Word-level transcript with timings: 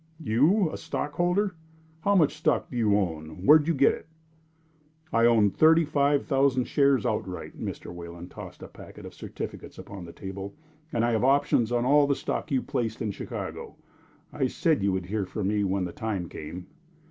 "You 0.19 0.71
a 0.71 0.77
stockholder? 0.77 1.53
How 2.03 2.15
much 2.15 2.35
stock 2.35 2.71
do 2.71 2.75
you 2.75 2.97
own? 2.97 3.45
Where 3.45 3.59
did 3.59 3.67
you 3.67 3.75
get 3.75 3.93
it?" 3.93 4.07
"I 5.13 5.27
own 5.27 5.51
thirty 5.51 5.85
five 5.85 6.25
thousand 6.25 6.63
shares 6.65 7.05
outright." 7.05 7.63
Mr. 7.63 7.93
Wayland 7.93 8.31
tossed 8.31 8.63
a 8.63 8.67
packet 8.67 9.05
of 9.05 9.13
certificates 9.13 9.77
upon 9.77 10.05
the 10.05 10.11
table. 10.11 10.55
"And 10.91 11.05
I 11.05 11.11
have 11.11 11.23
options 11.23 11.71
on 11.71 11.85
all 11.85 12.07
the 12.07 12.15
stock 12.15 12.49
you 12.49 12.63
placed 12.63 12.99
in 12.99 13.11
Chicago. 13.11 13.75
I 14.33 14.47
said 14.47 14.81
you 14.81 14.91
would 14.91 15.05
hear 15.05 15.23
from 15.27 15.49
me 15.49 15.63
when 15.63 15.85
the 15.85 15.91
time 15.93 16.27
came." 16.29 16.65